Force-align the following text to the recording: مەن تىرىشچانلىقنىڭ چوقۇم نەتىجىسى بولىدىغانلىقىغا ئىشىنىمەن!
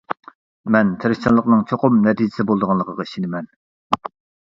مەن 0.75 0.93
تىرىشچانلىقنىڭ 1.03 1.63
چوقۇم 1.73 2.01
نەتىجىسى 2.09 2.49
بولىدىغانلىقىغا 2.51 3.09
ئىشىنىمەن! 3.11 3.55